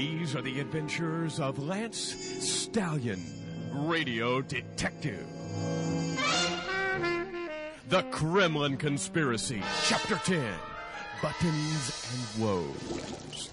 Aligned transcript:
These 0.00 0.34
are 0.34 0.40
the 0.40 0.60
adventures 0.60 1.38
of 1.40 1.58
Lance 1.58 1.98
Stallion, 1.98 3.22
radio 3.70 4.40
detective. 4.40 5.26
The 7.90 8.02
Kremlin 8.10 8.78
Conspiracy, 8.78 9.62
Chapter 9.84 10.16
10 10.24 10.42
Buttons 11.20 12.06
and 12.14 12.42
Woes. 12.42 13.50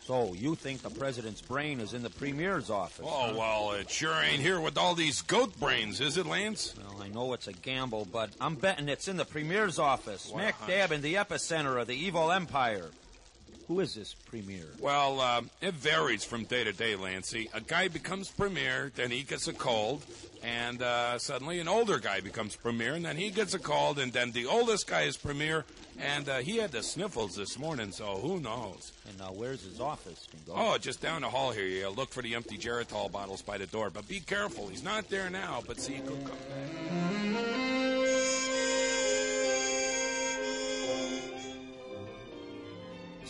So, 0.00 0.32
you 0.32 0.54
think 0.54 0.80
the 0.80 0.88
president's 0.88 1.42
brain 1.42 1.80
is 1.80 1.92
in 1.92 2.02
the 2.02 2.08
premier's 2.08 2.70
office? 2.70 3.04
Oh, 3.06 3.36
well, 3.36 3.72
it 3.72 3.90
sure 3.90 4.14
ain't 4.14 4.40
here 4.40 4.58
with 4.58 4.78
all 4.78 4.94
these 4.94 5.20
goat 5.20 5.60
brains, 5.60 6.00
is 6.00 6.16
it, 6.16 6.24
Lance? 6.24 6.74
Well, 6.78 7.02
I 7.02 7.08
know 7.08 7.34
it's 7.34 7.48
a 7.48 7.52
gamble, 7.52 8.08
but 8.10 8.30
I'm 8.40 8.54
betting 8.54 8.88
it's 8.88 9.08
in 9.08 9.18
the 9.18 9.26
premier's 9.26 9.78
office, 9.78 10.30
What 10.30 10.40
smack 10.40 10.66
dab 10.66 10.90
in 10.90 11.02
the 11.02 11.16
epicenter 11.16 11.78
of 11.78 11.86
the 11.86 11.96
evil 11.96 12.32
empire. 12.32 12.88
Who 13.68 13.80
is 13.80 13.94
this 13.94 14.14
premier? 14.14 14.64
Well, 14.80 15.20
uh, 15.20 15.42
it 15.60 15.74
varies 15.74 16.24
from 16.24 16.44
day 16.44 16.64
to 16.64 16.72
day, 16.72 16.96
Lancy. 16.96 17.50
A 17.52 17.60
guy 17.60 17.88
becomes 17.88 18.30
premier, 18.30 18.90
then 18.96 19.10
he 19.10 19.22
gets 19.22 19.46
a 19.46 19.52
cold, 19.52 20.02
and 20.42 20.80
uh, 20.80 21.18
suddenly 21.18 21.60
an 21.60 21.68
older 21.68 21.98
guy 21.98 22.20
becomes 22.20 22.56
premier, 22.56 22.94
and 22.94 23.04
then 23.04 23.18
he 23.18 23.28
gets 23.28 23.52
a 23.52 23.58
cold, 23.58 23.98
and 23.98 24.10
then 24.10 24.32
the 24.32 24.46
oldest 24.46 24.86
guy 24.86 25.02
is 25.02 25.18
premier, 25.18 25.66
and 26.00 26.30
uh, 26.30 26.38
he 26.38 26.56
had 26.56 26.72
the 26.72 26.82
sniffles 26.82 27.36
this 27.36 27.58
morning, 27.58 27.92
so 27.92 28.16
who 28.16 28.40
knows? 28.40 28.92
And 29.06 29.18
now, 29.18 29.32
where's 29.34 29.62
his 29.62 29.80
office, 29.80 30.26
Dingo? 30.26 30.58
Oh, 30.58 30.78
just 30.78 31.02
down 31.02 31.20
the 31.20 31.28
hall 31.28 31.50
here. 31.50 31.66
You 31.66 31.90
look 31.90 32.08
for 32.08 32.22
the 32.22 32.36
empty 32.36 32.56
Geritol 32.56 33.12
bottles 33.12 33.42
by 33.42 33.58
the 33.58 33.66
door, 33.66 33.90
but 33.90 34.08
be 34.08 34.20
careful. 34.20 34.68
He's 34.68 34.82
not 34.82 35.10
there 35.10 35.28
now, 35.28 35.62
but 35.66 35.78
see, 35.78 35.94
he 35.94 36.00
could 36.00 36.24
come 36.24 36.38
back. 36.48 37.57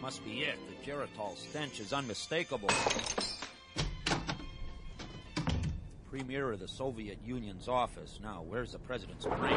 Must 0.00 0.24
be 0.24 0.40
it. 0.40 0.58
The 0.68 0.90
Geritol 0.90 1.36
stench 1.36 1.80
is 1.80 1.92
unmistakable. 1.92 2.70
Premier 6.10 6.52
of 6.52 6.58
the 6.60 6.68
Soviet 6.68 7.18
Union's 7.24 7.68
office. 7.68 8.18
Now, 8.22 8.42
where's 8.48 8.72
the 8.72 8.78
president's 8.78 9.26
brain? 9.26 9.56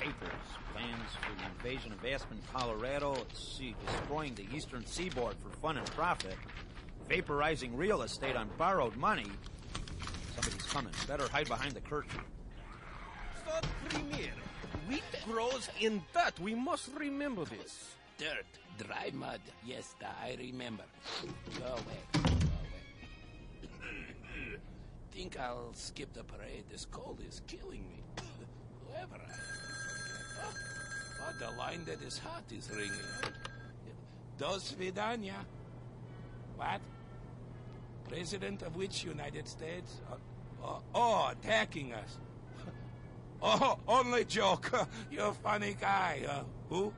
Papers, 0.00 0.46
plans 0.72 1.10
for 1.20 1.34
the 1.36 1.44
invasion 1.56 1.92
of 1.92 2.04
Aspen, 2.04 2.40
Colorado. 2.52 3.12
Let's 3.12 3.56
see, 3.58 3.74
destroying 3.86 4.34
the 4.34 4.46
eastern 4.54 4.86
seaboard 4.86 5.34
for 5.36 5.50
fun 5.58 5.76
and 5.76 5.86
profit. 5.88 6.36
Vaporizing 7.08 7.76
real 7.76 8.02
estate 8.02 8.36
on 8.36 8.48
borrowed 8.56 8.96
money. 8.96 9.26
Somebody's 10.34 10.66
coming. 10.66 10.94
Better 11.06 11.28
hide 11.28 11.48
behind 11.48 11.72
the 11.72 11.80
curtain. 11.80 12.20
So, 13.44 13.60
Premier, 13.88 14.32
wheat 14.88 15.02
grows 15.26 15.68
in 15.80 16.02
dirt. 16.14 16.40
We 16.40 16.54
must 16.54 16.88
remember 16.96 17.44
this. 17.44 17.94
Dirt, 18.18 18.46
dry 18.78 19.10
mud. 19.12 19.40
Yes, 19.64 19.94
I 20.02 20.36
remember. 20.38 20.84
Go 21.58 21.64
away. 21.64 22.00
Go 22.12 22.20
away. 22.20 22.42
Think 25.10 25.38
I'll 25.38 25.72
skip 25.74 26.12
the 26.12 26.24
parade. 26.24 26.64
This 26.70 26.86
cold 26.90 27.20
is 27.26 27.42
killing 27.46 27.86
me. 27.88 28.02
Whoever 28.88 29.16
I 29.16 29.32
am. 29.32 29.40
Oh, 30.42 30.54
oh, 31.22 31.32
the 31.38 31.58
line 31.58 31.84
that 31.86 32.02
is 32.02 32.18
hot 32.18 32.44
is 32.50 32.70
ringing. 32.70 32.92
Dos 34.38 34.74
vidania. 34.78 35.44
What? 36.56 36.80
President 38.08 38.62
of 38.62 38.76
which 38.76 39.04
United 39.04 39.48
States? 39.48 40.00
Oh, 40.62 40.82
oh, 40.94 41.32
attacking 41.32 41.92
us. 41.94 42.18
Oh, 43.44 43.76
only 43.88 44.24
joke. 44.24 44.70
You're 45.10 45.30
a 45.30 45.34
funny 45.34 45.74
guy. 45.80 46.22
Uh, 46.28 46.44
who? 46.68 46.92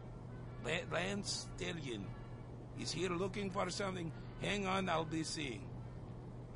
La- 0.65 0.87
Lance 0.93 1.47
Stallion. 1.57 2.05
He's 2.77 2.91
here 2.93 3.11
looking 3.11 3.51
for 3.51 3.71
something. 3.71 4.11
Hang 4.43 4.67
on, 4.67 4.89
I'll 4.89 5.05
be 5.05 5.23
seeing. 5.23 5.63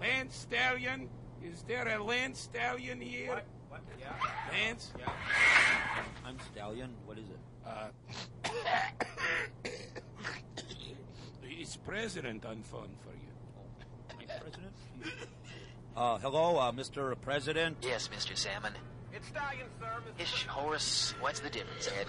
Lance 0.01 0.37
Stallion? 0.37 1.09
Is 1.43 1.63
there 1.63 1.87
a 1.89 2.03
Lance 2.03 2.41
Stallion 2.41 3.01
here? 3.01 3.43
What? 3.69 3.83
Yeah. 4.01 4.13
Lance? 4.51 4.93
Yeah. 4.99 5.13
I'm 6.25 6.37
Stallion. 6.53 6.91
What 7.07 7.19
is 7.19 7.25
it? 7.29 7.39
Uh, 7.67 7.89
it's 11.45 11.77
President 11.77 12.45
on 12.45 12.63
phone 12.63 12.91
for 13.03 13.11
you. 13.11 14.27
My 14.27 14.35
president? 14.41 14.73
Uh, 15.97 16.19
hello, 16.19 16.57
uh, 16.59 16.73
Mr. 16.73 17.15
President. 17.21 17.77
Yes, 17.83 18.09
Mr. 18.09 18.37
Salmon. 18.37 18.73
It's 19.13 19.29
Stallion, 19.29 19.67
sir. 19.81 19.91
Ish, 20.19 20.47
Horace, 20.47 21.15
what's 21.21 21.41
the 21.41 21.51
difference, 21.51 21.89
Ed? 22.01 22.07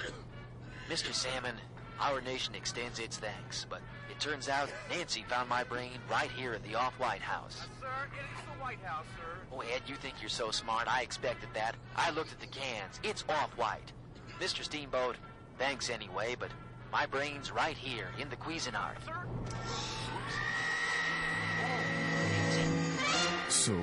Mr. 0.90 1.14
Salmon, 1.14 1.56
our 2.00 2.22
nation 2.22 2.56
extends 2.56 3.00
its 3.00 3.18
thanks, 3.18 3.66
but 3.70 3.82
it 4.10 4.20
turns 4.20 4.50
out 4.50 4.72
Nancy 4.90 5.24
found 5.28 5.50
my 5.50 5.64
brain 5.64 6.00
right 6.10 6.32
here 6.32 6.54
in 6.54 6.62
the 6.64 6.76
off-White 6.76 7.22
House. 7.22 7.68
Sir, 7.80 7.88
it 7.88 8.40
is 8.40 8.46
the 8.46 8.62
White 8.62 8.82
House, 8.84 9.06
sir. 9.18 9.38
Oh, 9.52 9.62
Ed, 9.62 9.82
you 9.88 9.96
think 9.96 10.16
you're 10.22 10.30
so 10.30 10.52
smart. 10.52 10.88
I 10.88 11.02
expected 11.02 11.50
that. 11.54 11.76
I 11.96 12.12
looked 12.12 12.32
at 12.32 12.40
the 12.40 12.48
cans. 12.48 13.00
It's 13.04 13.24
off-white. 13.28 13.92
Mr. 14.40 14.64
Steamboat, 14.64 15.18
thanks 15.58 15.90
anyway, 15.90 16.36
but 16.40 16.50
my 16.92 17.06
brain's 17.06 17.52
right 17.52 17.78
here 17.78 18.08
in 18.20 18.30
the 18.30 18.36
Cuisinart. 18.36 18.96
Sir? 19.06 19.26
So, 23.50 23.74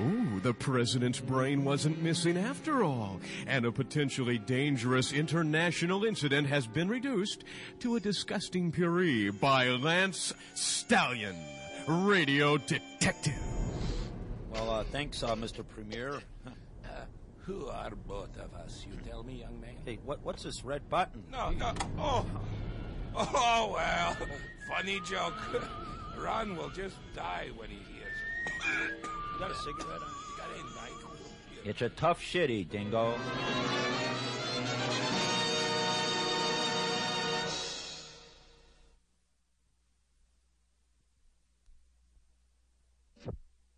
the 0.41 0.53
president's 0.53 1.19
brain 1.19 1.63
wasn't 1.63 2.01
missing 2.01 2.37
after 2.37 2.83
all, 2.83 3.19
and 3.45 3.65
a 3.65 3.71
potentially 3.71 4.37
dangerous 4.37 5.11
international 5.11 6.03
incident 6.03 6.47
has 6.47 6.67
been 6.67 6.87
reduced 6.87 7.43
to 7.79 7.95
a 7.95 7.99
disgusting 7.99 8.71
puree 8.71 9.29
by 9.29 9.69
Lance 9.69 10.33
Stallion, 10.53 11.35
radio 11.87 12.57
detective. 12.57 13.33
Well, 14.51 14.69
uh, 14.69 14.83
thanks, 14.85 15.23
uh, 15.23 15.35
Mr. 15.35 15.63
Premier. 15.67 16.21
Uh, 16.45 16.49
who 17.39 17.67
are 17.67 17.91
both 18.07 18.35
of 18.37 18.53
us? 18.55 18.85
You 18.89 18.97
tell 19.09 19.23
me, 19.23 19.39
young 19.39 19.59
man. 19.61 19.75
Hey, 19.85 19.99
what, 20.03 20.19
what's 20.23 20.43
this 20.43 20.63
red 20.63 20.87
button? 20.89 21.23
No, 21.31 21.51
no. 21.51 21.73
Oh. 21.97 22.25
Oh, 23.15 23.71
well. 23.73 24.17
Funny 24.69 24.99
joke. 25.05 25.33
Ron 26.17 26.57
will 26.57 26.69
just 26.69 26.95
die 27.15 27.49
when 27.55 27.69
he 27.69 27.75
hears 27.75 28.13
it. 28.91 29.07
You 29.33 29.39
got 29.39 29.51
a 29.51 29.55
cigarette 29.55 30.01
on? 30.01 30.26
It's 31.63 31.81
a 31.81 31.89
tough 31.89 32.21
shitty, 32.21 32.69
Dingo. 32.69 33.13